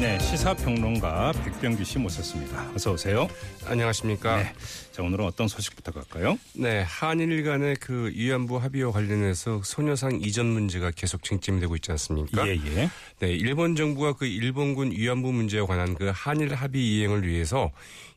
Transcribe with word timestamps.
네, 0.00 0.18
시사평론가 0.18 1.32
백병규 1.44 1.82
씨 1.82 1.98
모셨습니다. 1.98 2.70
어서 2.74 2.92
오세요. 2.92 3.28
안녕하십니까. 3.64 4.36
네. 4.42 4.52
자, 4.92 5.02
오늘은 5.02 5.24
어떤 5.24 5.48
소식부터 5.48 5.90
갈까요? 5.92 6.38
네, 6.54 6.82
한일 6.86 7.42
간의 7.44 7.76
그 7.80 8.10
위안부 8.14 8.58
합의와 8.58 8.92
관련해서 8.92 9.62
소녀상 9.64 10.20
이전 10.20 10.46
문제가 10.46 10.90
계속 10.90 11.22
쟁점되고 11.22 11.74
있지 11.76 11.92
않습니까? 11.92 12.46
예, 12.46 12.52
예. 12.52 12.90
네, 13.20 13.30
일본 13.30 13.74
정부가 13.74 14.12
그 14.12 14.26
일본군 14.26 14.92
위안부 14.92 15.32
문제에 15.32 15.62
관한 15.62 15.94
그 15.94 16.12
한일 16.14 16.54
합의 16.54 16.82
이행을 16.98 17.26
위해서 17.26 17.70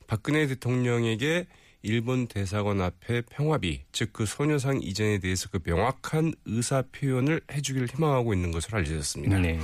박근혜 0.07 0.48
대통령에게 0.48 1.48
일본 1.81 2.27
대사관 2.27 2.81
앞에 2.81 3.21
평화비, 3.21 3.84
즉 3.93 4.11
그 4.11 4.25
소녀상 4.25 4.81
이전에 4.81 5.20
대해서 5.20 5.48
그 5.49 5.59
명확한 5.63 6.34
의사 6.45 6.84
표현을 6.91 7.39
해주기를 7.49 7.87
희망하고 7.87 8.34
있는 8.34 8.51
것으로 8.51 8.79
알려졌습니다. 8.79 9.39
네. 9.39 9.57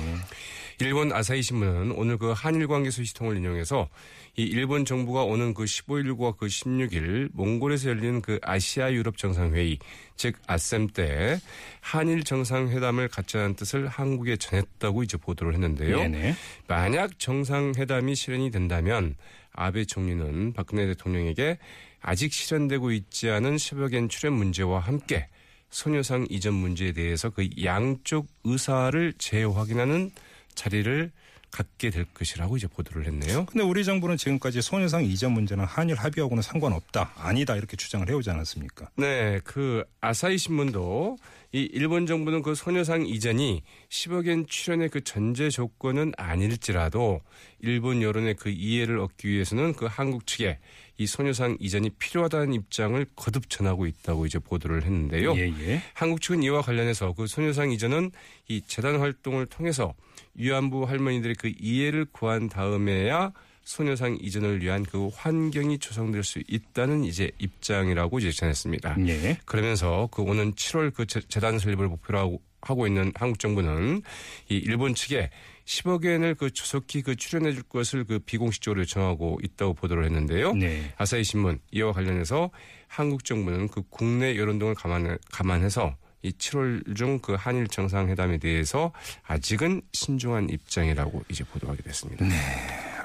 일본 0.78 1.12
아사히 1.12 1.42
신문은 1.42 1.92
오늘 1.92 2.18
그 2.18 2.32
한일 2.32 2.66
관계 2.66 2.90
소식통을 2.90 3.36
인용해서 3.36 3.88
이 4.36 4.42
일본 4.42 4.84
정부가 4.84 5.24
오는 5.24 5.54
그 5.54 5.64
15일과 5.64 6.36
그 6.36 6.46
16일 6.46 7.30
몽골에서 7.32 7.90
열리는 7.90 8.20
그 8.20 8.38
아시아 8.42 8.92
유럽 8.92 9.16
정상회의 9.16 9.78
즉 10.16 10.34
아셈 10.46 10.88
때 10.88 11.40
한일 11.80 12.24
정상회담을 12.24 13.08
갖자는 13.08 13.54
뜻을 13.54 13.88
한국에 13.88 14.36
전했다고 14.36 15.02
이제 15.02 15.16
보도를 15.16 15.54
했는데요. 15.54 15.96
네네. 15.96 16.34
만약 16.68 17.18
정상회담이 17.18 18.14
실현이 18.14 18.50
된다면 18.50 19.16
아베 19.52 19.86
총리는 19.86 20.52
박근혜 20.52 20.86
대통령에게 20.86 21.58
아직 22.02 22.34
실현되고 22.34 22.92
있지 22.92 23.30
않은 23.30 23.56
샤벽엔 23.56 24.10
출연 24.10 24.34
문제와 24.34 24.80
함께 24.80 25.28
소녀상 25.70 26.26
이전 26.28 26.54
문제에 26.54 26.92
대해서 26.92 27.30
그 27.30 27.48
양쪽 27.64 28.28
의사를 28.44 29.14
재확인하는 29.18 30.10
자리를 30.56 31.12
갖게 31.50 31.90
될 31.90 32.04
것이라고 32.12 32.56
이제 32.56 32.66
보도를 32.66 33.06
했네요. 33.06 33.46
근데 33.46 33.62
우리 33.64 33.84
정부는 33.84 34.16
지금까지 34.16 34.60
소녀상 34.60 35.04
이전 35.04 35.32
문제는 35.32 35.64
한일 35.64 35.94
합의하고는 35.96 36.42
상관없다. 36.42 37.12
아니다. 37.16 37.56
이렇게 37.56 37.76
주장을 37.76 38.06
해오지 38.08 38.30
않았습니까? 38.30 38.90
네, 38.96 39.40
그 39.44 39.84
아사히 40.00 40.36
신문도 40.36 41.16
이 41.52 41.62
일본 41.72 42.06
정부는 42.06 42.42
그 42.42 42.54
소녀상 42.54 43.06
이전이 43.06 43.62
10억엔 43.88 44.48
출연의 44.48 44.90
그 44.90 45.02
전제 45.04 45.48
조건은 45.48 46.12
아닐지라도 46.18 47.20
일본 47.60 48.02
여론의 48.02 48.34
그 48.34 48.50
이해를 48.50 48.98
얻기 48.98 49.28
위해서는 49.28 49.74
그 49.74 49.86
한국 49.86 50.26
측에 50.26 50.58
이 50.98 51.06
소녀상 51.06 51.56
이전이 51.60 51.90
필요하다는 51.98 52.54
입장을 52.54 53.04
거듭 53.16 53.50
전하고 53.50 53.86
있다고 53.86 54.26
이제 54.26 54.38
보도를 54.38 54.82
했는데요. 54.84 55.36
예, 55.36 55.52
예. 55.60 55.82
한국 55.94 56.22
측은 56.22 56.42
이와 56.42 56.62
관련해서 56.62 57.12
그 57.12 57.26
소녀상 57.26 57.70
이전은 57.70 58.10
이 58.48 58.62
재단 58.66 58.98
활동을 58.98 59.46
통해서 59.46 59.94
위안부 60.34 60.84
할머니들의 60.84 61.36
그 61.36 61.52
이해를 61.58 62.06
구한 62.06 62.48
다음에야 62.48 63.32
소녀상 63.70 64.16
이전을 64.22 64.62
위한 64.62 64.84
그 64.84 65.08
환경이 65.08 65.78
조성될 65.80 66.22
수 66.22 66.40
있다는 66.46 67.02
이제 67.02 67.32
입장이라고 67.38 68.20
이제 68.20 68.30
전했습니다. 68.30 68.96
예. 69.08 69.38
그러면서 69.44 70.08
그 70.12 70.22
오는 70.22 70.52
7월 70.54 70.94
그 70.94 71.04
재- 71.04 71.20
재단 71.28 71.58
설립을 71.58 71.88
목표로 71.88 72.16
하고, 72.18 72.40
하고 72.62 72.86
있는 72.86 73.12
한국 73.16 73.40
정부는 73.40 74.02
이 74.48 74.54
일본 74.54 74.94
측에 74.94 75.30
10억 75.64 76.04
엔을 76.06 76.36
그 76.36 76.52
조속히 76.52 77.02
그 77.02 77.16
출연해 77.16 77.54
줄 77.54 77.64
것을 77.64 78.04
그 78.04 78.20
비공식적으로 78.20 78.82
요청하고 78.82 79.40
있다고 79.42 79.74
보도를 79.74 80.04
했는데요. 80.04 80.54
네. 80.54 80.94
아사히 80.96 81.24
신문 81.24 81.58
이와 81.72 81.90
관련해서 81.92 82.52
한국 82.86 83.24
정부는 83.24 83.66
그 83.66 83.82
국내 83.90 84.36
여론 84.36 84.60
등을 84.60 84.76
감안, 84.76 85.18
감안해서 85.32 85.96
이 86.22 86.30
7월 86.30 86.96
중 86.96 87.18
그 87.18 87.34
한일 87.34 87.66
정상회담에 87.66 88.38
대해서 88.38 88.92
아직은 89.24 89.82
신중한 89.92 90.50
입장이라고 90.50 91.24
이제 91.28 91.42
보도하게 91.42 91.82
됐습니다. 91.82 92.24
네. 92.24 92.34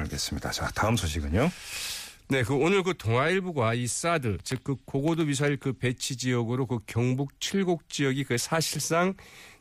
알겠습니다. 0.02 0.52
자, 0.52 0.70
다음 0.74 0.96
소식은요? 0.96 1.50
네, 2.30 2.44
그 2.44 2.54
오늘 2.56 2.82
그 2.84 2.94
동아일보가 2.98 3.74
이 3.74 3.88
사드 3.88 4.38
즉 4.44 4.64
그 4.64 4.76
고고도 4.86 5.26
미사일 5.26 5.58
그 5.58 5.74
배치 5.74 6.16
지역으로 6.16 6.66
그 6.66 6.80
경북 6.86 7.40
칠곡 7.40 7.90
지역이 7.90 8.24
그 8.24 8.38
사실상 8.38 9.16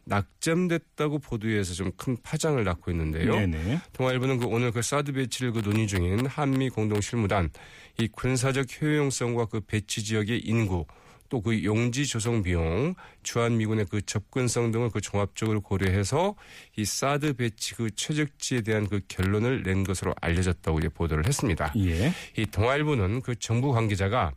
낙점됐다고 0.05 1.19
보도해서 1.19 1.75
좀 1.75 1.93
큰 1.97 2.17
파장을 2.23 2.63
낳고 2.63 2.91
있는데요. 2.93 3.35
네네. 3.35 3.81
동아일보는 3.93 4.39
그 4.39 4.47
오늘 4.47 4.71
그 4.73 4.83
사드 4.83 5.13
배치를 5.13 5.53
그 5.53 5.63
논의 5.63 5.87
중인 5.87 6.27
한미 6.27 6.69
공동 6.71 7.01
실무단 7.01 7.51
이 7.99 8.09
군사적 8.09 8.67
효용성과 8.81 9.47
그 9.47 9.61
배치 9.61 10.03
지역의 10.05 10.41
인구 10.41 10.87
또 11.31 11.41
그 11.41 11.65
용지 11.65 12.05
조성 12.07 12.43
비용, 12.43 12.95
주한 13.23 13.57
미군의 13.57 13.87
그 13.89 14.03
접근성 14.05 14.73
등을 14.73 14.91
그 14.91 15.01
종합적으로 15.01 15.61
고려해서 15.63 16.35
이 16.77 16.85
사드 16.85 17.35
배치 17.35 17.75
그 17.75 17.89
최적지에 17.95 18.61
대한 18.63 18.87
그 18.89 19.01
결론을 19.09 19.63
낸 19.63 19.85
것으로 19.85 20.13
알려졌다고 20.21 20.81
이제 20.81 20.89
보도를 20.91 21.25
했습니다. 21.27 21.73
예. 21.79 22.13
이 22.37 22.45
동아일보는 22.47 23.23
그 23.23 23.37
정부 23.37 23.73
관계자가 23.73 24.33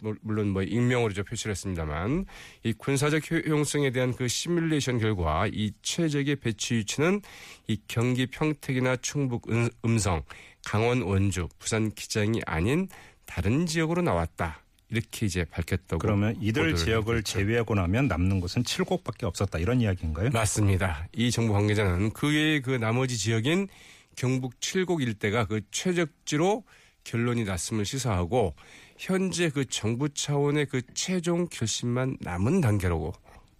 물- 0.00 0.16
물론 0.22 0.48
뭐 0.50 0.62
익명으로 0.62 1.12
저 1.12 1.22
표시를 1.22 1.50
했습니다만 1.50 2.24
이 2.64 2.72
군사적 2.72 3.30
효용성에 3.30 3.90
대한 3.90 4.14
그 4.14 4.26
시뮬레이션 4.26 4.98
결과 4.98 5.46
이 5.52 5.72
최적의 5.82 6.36
배치 6.36 6.76
위치는 6.76 7.20
이 7.66 7.78
경기 7.88 8.26
평택이나 8.26 8.96
충북 8.96 9.50
은- 9.50 9.68
음성, 9.84 10.22
강원 10.64 11.02
원주, 11.02 11.48
부산 11.58 11.90
기장이 11.90 12.40
아닌 12.46 12.88
다른 13.26 13.66
지역으로 13.66 14.00
나왔다. 14.02 14.62
이렇게 14.90 15.26
이제 15.26 15.44
밝혔다고. 15.44 15.98
그러면 15.98 16.36
이들 16.40 16.74
지역을 16.74 17.18
했죠. 17.18 17.38
제외하고 17.38 17.74
나면 17.74 18.08
남는 18.08 18.40
곳은 18.40 18.64
칠곡밖에 18.64 19.26
없었다. 19.26 19.58
이런 19.58 19.80
이야기인가요? 19.80 20.30
맞습니다. 20.30 21.08
이 21.12 21.30
정부 21.30 21.52
관계자는 21.52 22.12
그 22.12 22.28
외의 22.28 22.62
그 22.62 22.70
나머지 22.70 23.18
지역인 23.18 23.68
경북 24.16 24.60
칠곡 24.60 25.02
일대가 25.02 25.44
그 25.44 25.60
최적지로 25.70 26.64
결론이 27.04 27.44
났음을 27.44 27.84
시사하고 27.84 28.54
현재 28.96 29.48
그 29.50 29.64
정부 29.66 30.08
차원의 30.08 30.66
그 30.66 30.82
최종 30.94 31.48
결심만 31.48 32.16
남은 32.20 32.60
단계라고 32.60 33.12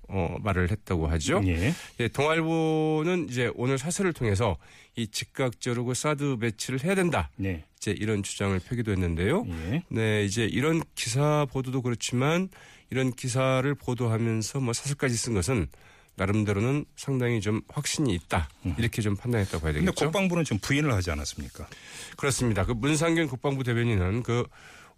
어, 0.08 0.36
말을 0.40 0.70
했다고 0.70 1.06
하죠. 1.08 1.42
예. 1.46 1.74
예, 2.00 2.08
동아일보는 2.08 3.28
이제 3.28 3.50
오늘 3.54 3.76
사설을 3.78 4.14
통해서 4.14 4.56
이 4.96 5.06
즉각적으로 5.06 5.84
그 5.84 5.94
사드 5.94 6.38
배치를 6.38 6.82
해야 6.82 6.94
된다. 6.94 7.30
네. 7.36 7.64
이제 7.78 7.92
이런 7.92 8.22
주장을 8.22 8.58
펴기도 8.58 8.92
했는데요. 8.92 9.46
예. 9.48 9.82
네, 9.88 10.24
이제 10.24 10.44
이런 10.44 10.82
기사 10.94 11.46
보도도 11.50 11.82
그렇지만 11.82 12.48
이런 12.90 13.12
기사를 13.12 13.72
보도하면서 13.74 14.60
뭐 14.60 14.72
사설까지 14.72 15.16
쓴 15.16 15.34
것은 15.34 15.68
나름대로는 16.16 16.84
상당히 16.96 17.40
좀 17.40 17.62
확신이 17.68 18.12
있다. 18.12 18.48
이렇게 18.76 19.00
좀 19.00 19.16
판단했다고 19.16 19.66
해야 19.66 19.72
근데 19.74 19.86
되겠죠. 19.86 20.06
국방부는 20.06 20.42
지금 20.42 20.58
부인을 20.58 20.92
하지 20.92 21.12
않았습니까? 21.12 21.68
그렇습니다. 22.16 22.66
그 22.66 22.72
문상균 22.72 23.28
국방부 23.28 23.62
대변인은 23.62 24.24
그 24.24 24.44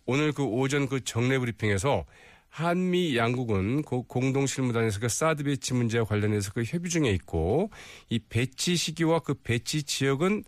오늘 0.07 0.33
그 0.33 0.43
오전 0.43 0.89
그 0.89 1.05
정례 1.05 1.39
브리핑에서 1.39 2.07
한미 2.49 3.17
양국은 3.17 3.83
그 3.83 4.03
공동 4.03 4.47
실무단에서 4.47 4.99
그 4.99 5.09
사드 5.09 5.45
배치 5.45 5.75
문제와 5.75 6.05
관련해서 6.05 6.53
그 6.53 6.65
협의 6.65 6.91
중에 6.91 7.11
있고 7.11 7.71
이 8.09 8.19
배치 8.19 8.77
시기와 8.77 9.21
그 9.21 9.35
배치 9.35 9.83
지역은 9.83 10.45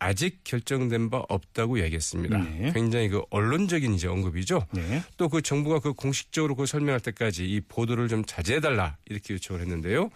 아직 0.00 0.40
결정된 0.44 1.10
바 1.10 1.22
없다고 1.28 1.78
얘기했습니다. 1.80 2.38
네. 2.38 2.72
굉장히 2.72 3.10
그 3.10 3.22
원론적인 3.30 3.94
이제 3.94 4.08
언급이죠. 4.08 4.66
네. 4.72 5.02
또 5.18 5.30
그 5.30 5.42
정부가 5.42 5.78
그 5.78 5.92
공식적으로 5.92 6.56
그 6.56 6.64
설명할 6.64 7.00
때까지 7.00 7.44
이 7.44 7.60
보도를 7.60 8.08
좀 8.08 8.24
자제해달라 8.24 8.96
이렇게 9.04 9.34
요청을 9.34 9.60
했는데요. 9.60 10.08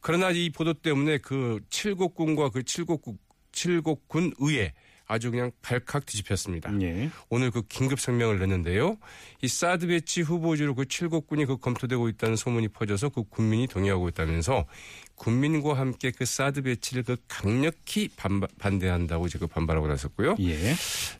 그러나 0.00 0.30
이 0.30 0.50
보도 0.50 0.72
때문에 0.72 1.18
그 1.18 1.60
칠곡군과 1.70 2.50
그 2.50 2.62
칠곡군 2.62 3.18
칠곡군 3.50 4.34
의회 4.38 4.72
아주 5.08 5.30
그냥 5.30 5.50
발칵 5.62 6.04
뒤집혔습니다. 6.06 6.70
예. 6.82 7.10
오늘 7.28 7.50
그 7.50 7.62
긴급성명을 7.62 8.38
냈는데요. 8.38 8.96
이 9.42 9.48
사드 9.48 9.86
배치 9.86 10.20
후보지로 10.20 10.74
그 10.74 10.86
칠곡군이 10.86 11.46
그 11.46 11.56
검토되고 11.58 12.08
있다는 12.08 12.36
소문이 12.36 12.68
퍼져서 12.68 13.10
그 13.10 13.22
군민이 13.24 13.66
동요하고 13.66 14.08
있다면서 14.08 14.66
군민과 15.16 15.74
함께 15.76 16.10
그 16.12 16.24
사드 16.24 16.62
배치를 16.62 17.02
그 17.02 17.16
강력히 17.26 18.08
반바, 18.16 18.46
반대한다고 18.58 19.28
지금 19.28 19.48
반발하고 19.48 19.86
나섰고요. 19.88 20.36
예. 20.40 20.74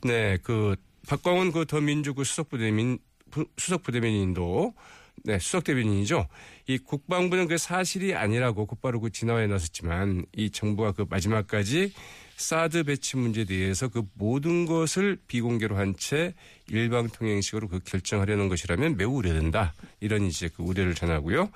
네, 0.05 0.39
그 0.43 0.77
박광원 1.09 1.53
그 1.53 1.67
더민주 1.67 2.15
그 2.15 2.25
수석 2.25 2.49
부대민 2.51 2.99
부- 3.31 3.47
수석 3.59 3.83
부대변인도 3.83 4.75
네, 5.25 5.39
수석 5.39 5.65
대변인이죠. 5.65 6.29
이 6.69 6.79
국방부는 6.79 7.49
그 7.49 7.57
사실이 7.59 8.15
아니라고 8.15 8.67
곧바로 8.67 9.01
그 9.01 9.11
진화에 9.11 9.47
나섰지만 9.47 10.27
이 10.37 10.51
정부가 10.51 10.93
그 10.93 11.07
마지막까지 11.09 11.93
사드 12.37 12.85
배치 12.85 13.17
문제에 13.17 13.45
대해서 13.45 13.89
그 13.89 14.03
모든 14.15 14.67
것을 14.67 15.19
비공개로 15.27 15.77
한 15.77 15.95
채 15.97 16.35
일방 16.69 17.09
통행식으로 17.09 17.69
그 17.69 17.81
결정하려는 17.81 18.49
것이라면 18.49 18.97
매우 18.97 19.13
우려된다. 19.15 19.75
이런 20.01 20.27
이제 20.27 20.49
그 20.55 20.63
우려를 20.63 20.95
전하고요. 20.95 21.51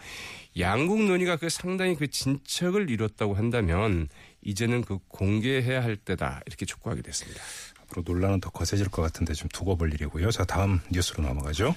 양국 0.58 1.02
논의가 1.02 1.36
그 1.36 1.48
상당히 1.50 1.94
그 1.96 2.08
진척을 2.08 2.88
이뤘다고 2.90 3.34
한다면 3.34 4.08
이제는 4.42 4.82
그 4.82 4.98
공개해야 5.08 5.82
할 5.82 5.96
때다. 5.96 6.40
이렇게 6.46 6.64
촉구하게 6.64 7.02
됐습니다. 7.02 7.42
앞으로 7.90 8.02
논란은 8.06 8.40
더 8.40 8.50
거세질 8.50 8.88
것 8.88 9.02
같은데 9.02 9.34
좀 9.34 9.48
두고 9.48 9.76
볼 9.76 9.92
일이고요. 9.92 10.30
자, 10.30 10.44
다음 10.44 10.80
뉴스로 10.90 11.22
넘어가죠. 11.22 11.74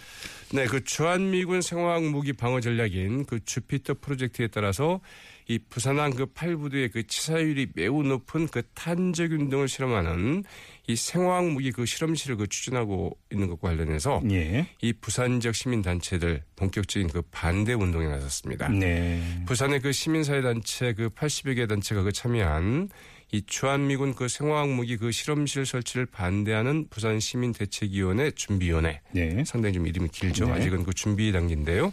네, 0.51 0.65
그 0.65 0.83
주한미군 0.83 1.61
생화학 1.61 2.03
무기 2.03 2.31
방어 2.31 2.61
전략인 2.61 3.25
그 3.25 3.43
주피터 3.43 3.95
프로젝트에 3.99 4.47
따라서 4.47 5.01
이 5.47 5.59
부산항 5.59 6.11
그 6.11 6.27
8부두의 6.27 6.91
그 6.93 7.05
치사율이 7.05 7.71
매우 7.73 8.03
높은 8.03 8.47
그 8.47 8.61
탄적 8.73 9.31
운동을 9.31 9.67
실험하는 9.67 10.43
이 10.87 10.95
생화학 10.95 11.47
무기 11.49 11.71
그 11.71 11.85
실험실을 11.85 12.37
그 12.37 12.47
추진하고 12.47 13.17
있는 13.31 13.49
것과 13.49 13.69
관련해서 13.69 14.21
예. 14.31 14.67
이 14.81 14.93
부산 14.93 15.39
지역 15.39 15.55
시민 15.55 15.81
단체들 15.81 16.43
본격적인 16.55 17.09
그 17.09 17.21
반대 17.31 17.73
운동에 17.73 18.07
나섰습니다. 18.07 18.69
네. 18.69 19.21
부산의 19.45 19.81
그 19.81 19.91
시민사회 19.91 20.41
단체 20.41 20.93
그 20.93 21.09
80여 21.09 21.55
개 21.55 21.67
단체가 21.67 22.03
그 22.03 22.11
참여한 22.11 22.89
이 23.33 23.41
주한미군 23.47 24.13
그 24.13 24.27
생화학 24.27 24.69
무기 24.69 24.95
그 24.95 25.11
실험실 25.11 25.65
설치를 25.65 26.05
반대하는 26.05 26.87
부산 26.89 27.19
시민 27.19 27.51
대책위원회 27.51 28.29
준비위원회 28.31 29.01
네. 29.11 29.43
상당히 29.43 29.73
좀 29.73 29.87
이름이 29.87 30.09
길죠. 30.09 30.45
네. 30.45 30.51
아직은 30.51 30.83
그 30.83 30.93
준비 30.93 31.31
단계인데요. 31.31 31.91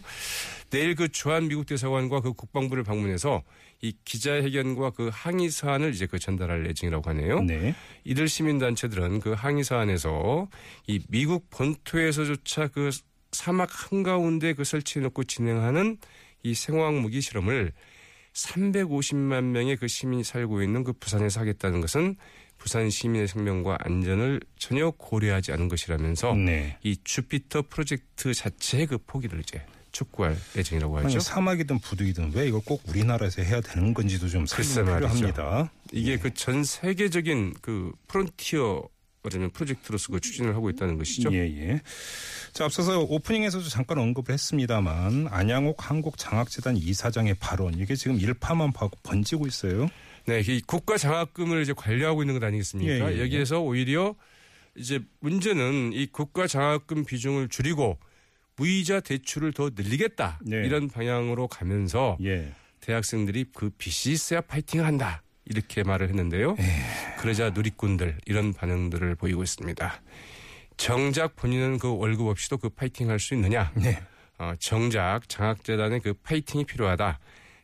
내일 0.69 0.93
그 0.93 1.09
주한 1.09 1.47
미국 1.47 1.65
대사관과 1.65 2.21
그 2.21 2.33
국방부를 2.33 2.83
방문해서 2.83 3.41
이 3.81 3.91
기자회견과 4.05 4.91
그 4.91 5.09
항의 5.11 5.49
사안을 5.49 5.95
이제 5.95 6.05
그 6.05 6.19
전달할 6.19 6.67
예정이라고 6.67 7.09
하네요. 7.09 7.41
네. 7.41 7.73
이들 8.03 8.27
시민 8.27 8.59
단체들은 8.59 9.19
그 9.19 9.31
항의 9.31 9.63
사안에서 9.63 10.47
이 10.85 10.99
미국 11.09 11.49
본토에서조차 11.49 12.67
그 12.67 12.91
사막 13.31 13.67
한가운데 13.73 14.53
그 14.53 14.63
설치해 14.63 15.01
놓고 15.05 15.23
진행하는 15.23 15.97
이 16.43 16.53
생화학 16.53 16.93
무기 16.99 17.19
실험을 17.19 17.73
350만 18.33 19.43
명의 19.43 19.75
그 19.75 19.87
시민이 19.87 20.23
살고 20.23 20.61
있는 20.61 20.83
그 20.83 20.93
부산에서 20.93 21.39
하겠다는 21.41 21.81
것은 21.81 22.15
부산 22.57 22.89
시민의 22.89 23.27
생명과 23.27 23.79
안전을 23.81 24.39
전혀 24.57 24.91
고려하지 24.91 25.51
않은 25.51 25.67
것이라면서 25.67 26.35
네. 26.35 26.77
이 26.83 26.95
주피터 27.03 27.63
프로젝트 27.69 28.33
자체의 28.33 28.85
그 28.85 28.97
포기를 28.99 29.39
이제 29.39 29.63
촉구할 29.91 30.37
예정이라고 30.55 30.97
하죠. 30.99 31.07
아니, 31.07 31.19
사막이든 31.19 31.79
부두이든 31.79 32.31
왜 32.33 32.47
이걸 32.47 32.61
꼭 32.63 32.81
우리나라에서 32.87 33.41
해야 33.41 33.61
되는 33.61 33.93
건지도 33.93 34.29
좀 34.29 34.45
설명이 34.45 34.89
말이죠. 34.89 35.13
필요합니다. 35.15 35.71
이게 35.91 36.17
그전 36.17 36.63
세계적인 36.63 37.55
그 37.61 37.91
프론티어 38.07 38.87
말하면 39.23 39.51
프로젝트로서 39.51 40.11
그 40.11 40.19
추진을 40.19 40.55
하고 40.55 40.69
있다는 40.69 40.97
것이죠. 40.97 41.31
예, 41.33 41.39
예. 41.39 41.81
자, 42.53 42.65
앞서서 42.65 43.01
오프닝에서도 43.01 43.67
잠깐 43.69 43.99
언급을 43.99 44.33
했습니다만 44.33 45.27
안양옥 45.29 45.89
한국장학재단 45.89 46.77
이사장의 46.77 47.35
발언 47.35 47.75
이게 47.75 47.95
지금 47.95 48.19
일파만파고 48.19 48.97
번지고 49.03 49.47
있어요. 49.47 49.87
네, 50.25 50.41
이 50.41 50.61
국가 50.61 50.97
장학금을 50.97 51.61
이제 51.61 51.73
관리하고 51.73 52.23
있는 52.23 52.39
것 52.39 52.45
아니겠습니까? 52.45 52.93
예, 52.93 52.99
예, 52.99 53.17
예. 53.17 53.21
여기에서 53.21 53.61
오히려 53.61 54.15
이제 54.75 54.99
문제는 55.19 55.93
이 55.93 56.07
국가 56.07 56.47
장학금 56.47 57.05
비중을 57.05 57.49
줄이고 57.49 57.99
무이자 58.55 58.99
대출을 58.99 59.53
더 59.53 59.71
늘리겠다 59.75 60.39
네. 60.45 60.65
이런 60.65 60.87
방향으로 60.87 61.47
가면서 61.47 62.17
예. 62.23 62.53
대학생들이 62.79 63.45
그 63.53 63.69
빚이 63.77 64.11
있어야 64.11 64.41
파이팅한다 64.41 65.23
이렇게 65.51 65.83
말을 65.83 66.07
했는데요. 66.09 66.55
예. 66.59 67.15
그러자 67.17 67.49
누리꾼들 67.51 68.17
이런 68.25 68.53
반응들을 68.53 69.15
보이고 69.15 69.43
있습니다. 69.43 70.01
정작 70.77 71.35
본인은 71.35 71.77
그 71.77 71.95
월급 71.95 72.27
없이도 72.27 72.57
그 72.57 72.69
파이팅할 72.69 73.19
수 73.19 73.33
있느냐? 73.35 73.71
네. 73.75 74.01
어, 74.39 74.53
정작 74.59 75.27
장학재단의 75.27 75.99
그 75.99 76.13
파이팅이 76.13 76.65
필요하다. 76.65 77.19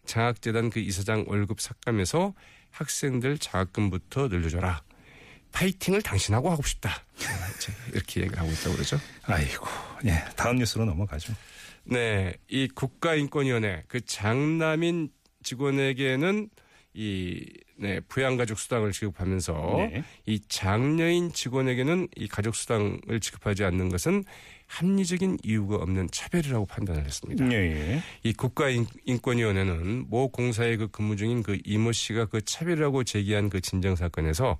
장학재단 0.05 0.69
그 0.69 0.79
이사장 0.79 1.25
월급 1.27 1.61
삭감해서 1.61 2.33
학생들 2.71 3.37
장학금부터 3.39 4.27
늘려줘라. 4.27 4.83
파이팅을 5.51 6.01
당신하고 6.01 6.51
하고 6.51 6.61
싶다. 6.63 7.03
이렇게 7.93 8.21
얘기를 8.21 8.37
하고 8.37 8.51
있다고 8.51 8.73
그러죠. 8.73 8.99
아이고. 9.23 9.65
예. 10.05 10.23
다음 10.35 10.57
뉴스로 10.57 10.85
넘어가죠. 10.85 11.33
네, 11.85 12.35
이 12.49 12.67
국가인권위원회 12.67 13.83
그 13.87 14.01
장남인 14.01 15.09
직원에게는 15.43 16.49
이 16.97 17.45
네, 17.75 17.99
부양가족 17.99 18.57
수당을 18.57 18.91
지급하면서 18.91 19.75
네. 19.77 20.03
이 20.25 20.39
장녀인 20.49 21.31
직원에게는 21.31 22.07
이 22.15 22.27
가족 22.27 22.55
수당을 22.55 23.19
지급하지 23.21 23.63
않는 23.65 23.89
것은 23.89 24.23
합리적인 24.65 25.37
이유가 25.43 25.75
없는 25.75 26.09
차별이라고 26.11 26.65
판단을 26.65 27.05
했습니다. 27.05 27.49
예, 27.51 27.55
예. 27.55 28.01
이 28.23 28.33
국가인권위원회는 28.33 30.07
모 30.09 30.29
공사에 30.29 30.75
그 30.75 30.87
근무 30.87 31.15
중인 31.15 31.43
그 31.43 31.59
이모 31.63 31.91
씨가 31.91 32.25
그 32.25 32.41
차별이라고 32.41 33.03
제기한 33.03 33.49
그 33.49 33.61
진정 33.61 33.95
사건에서 33.95 34.57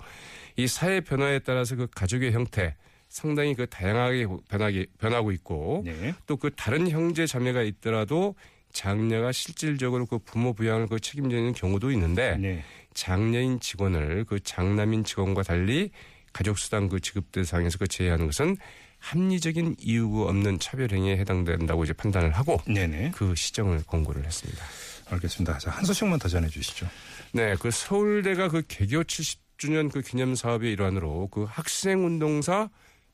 이 0.56 0.68
사회 0.68 1.01
변화에 1.01 1.39
따라서 1.39 1.75
그 1.75 1.88
가족의 1.88 2.34
형태 2.34 2.75
상당히 3.10 3.56
그 3.56 3.66
다양하게 3.66 4.28
변하게 4.48 4.86
변하고 5.00 5.31
있고 5.31 5.81
네. 5.86 6.13
또그 6.28 6.51
다른 6.56 6.88
형제 6.88 7.25
자매가 7.25 7.63
있더라도 7.63 8.36
장녀가 8.71 9.31
실질적으로 9.31 10.05
그 10.05 10.19
부모 10.19 10.53
부양을 10.53 10.87
그 10.87 10.99
책임지는 10.99 11.53
경우도 11.53 11.91
있는데 11.91 12.37
네. 12.37 12.63
장녀인 12.93 13.59
직원을 13.59 14.25
그 14.25 14.39
장남인 14.39 15.03
직원과 15.03 15.43
달리 15.43 15.91
가족수당 16.33 16.89
그 16.89 16.99
지급 16.99 17.31
대상에서 17.31 17.77
그 17.77 17.87
제외하는 17.87 18.25
것은 18.27 18.57
합리적인 18.99 19.75
이유가 19.79 20.29
없는 20.29 20.59
차별 20.59 20.91
행위에 20.91 21.17
해당된다고 21.17 21.83
이제 21.83 21.93
판단을 21.93 22.31
하고 22.31 22.59
네네. 22.67 23.11
그 23.15 23.35
시정을 23.35 23.83
권고를 23.85 24.25
했습니다. 24.25 24.63
알겠습니다. 25.09 25.57
자, 25.59 25.71
한 25.71 25.85
소식만 25.85 26.19
더 26.19 26.27
전해 26.27 26.47
주시죠. 26.47 26.87
네, 27.31 27.55
그 27.59 27.71
서울대가 27.71 28.49
그 28.49 28.63
개교 28.67 29.03
70주년 29.03 29.91
그 29.91 30.01
기념 30.01 30.35
사업의 30.35 30.71
일환으로 30.73 31.27
그 31.29 31.45
학생 31.47 32.05
운동사 32.05 32.69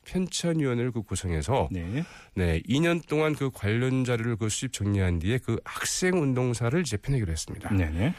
편찬위원회를 0.06 0.92
그 0.92 1.02
구성해서 1.04 1.70
네. 1.72 2.04
네, 2.36 2.62
2년 2.68 3.06
동안 3.08 3.36
그 3.36 3.50
관련 3.52 4.04
자료를 4.04 4.38
그 4.38 4.50
수집 4.50 4.74
정리한 4.74 5.20
뒤에 5.20 5.40
그 5.40 5.58
학생 5.64 6.22
운동사를 6.22 6.80
이제 6.82 6.98
펴내기로 6.98 7.32
했습니다. 7.32 7.74
네네. 7.74 8.14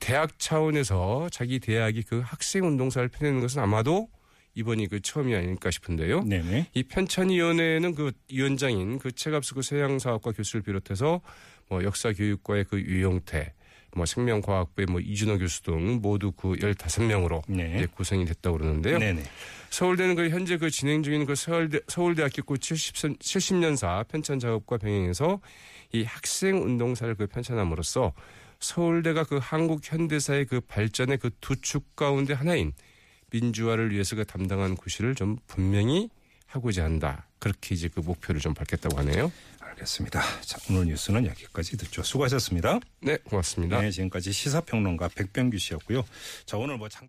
대학 0.00 0.38
차원에서 0.38 1.28
자기 1.30 1.58
대학이 1.58 2.02
그 2.02 2.20
학생 2.24 2.66
운동사를 2.66 3.08
펴내는 3.08 3.40
것은 3.40 3.62
아마도 3.62 4.08
이번이 4.54 4.86
그 4.88 5.00
처음이 5.00 5.34
아닐까 5.34 5.70
싶은데요. 5.70 6.24
네네. 6.24 6.70
이 6.74 6.82
편찬위원회는 6.84 7.94
그 7.94 8.12
위원장인 8.30 8.98
그 8.98 9.12
최갑수 9.12 9.54
그 9.54 9.62
서양사학과 9.62 10.32
교수를 10.32 10.62
비롯해서 10.62 11.20
뭐 11.68 11.82
역사교육과의 11.82 12.64
그 12.64 12.80
유용태, 12.80 13.52
뭐 13.96 14.06
생명과학부의 14.06 14.86
뭐 14.90 15.00
이준호 15.00 15.38
교수 15.38 15.62
등 15.62 16.00
모두 16.02 16.32
그 16.32 16.52
15명으로 16.54 17.42
네. 17.48 17.74
이제 17.76 17.86
구성이 17.86 18.24
됐다고 18.24 18.58
그러는데요. 18.58 18.98
네네. 18.98 19.22
서울대는 19.70 20.14
그 20.14 20.28
현재 20.30 20.56
그 20.56 20.70
진행 20.70 21.02
중인 21.02 21.26
그 21.26 21.34
서울대, 21.34 21.80
서울대학교 21.88 22.56
70, 22.56 23.18
70년사 23.18 24.06
편찬 24.08 24.38
작업과 24.38 24.78
병행해서 24.78 25.40
이 25.92 26.04
학생 26.04 26.62
운동사를 26.62 27.14
그 27.16 27.26
편찬함으로써 27.26 28.12
서울대가 28.60 29.24
그 29.24 29.38
한국 29.42 29.80
현대사의 29.82 30.46
그 30.46 30.60
발전의 30.60 31.18
그 31.18 31.30
두 31.40 31.56
축 31.60 31.96
가운데 31.96 32.34
하나인 32.34 32.72
민주화를 33.30 33.90
위해서 33.90 34.14
그 34.16 34.24
담당한 34.24 34.76
구실을 34.76 35.14
좀 35.14 35.36
분명히 35.46 36.08
하고자 36.46 36.84
한다. 36.84 37.28
그렇게 37.44 37.74
이제 37.74 37.88
그 37.88 38.00
목표를 38.00 38.40
좀 38.40 38.54
밝혔다고 38.54 38.96
하네요. 39.00 39.30
알겠습니다. 39.60 40.22
자, 40.40 40.58
오늘 40.70 40.86
뉴스는 40.86 41.26
여기까지 41.26 41.76
듣죠. 41.76 42.02
수고하셨습니다. 42.02 42.80
네, 43.00 43.18
고맙습니다. 43.18 43.82
네, 43.82 43.90
지금까지 43.90 44.32
시사평론가 44.32 45.08
백병규 45.08 45.58
씨였고요. 45.58 46.04
자, 46.46 46.56
오늘 46.56 46.78
뭐 46.78 46.88
장... 46.88 47.02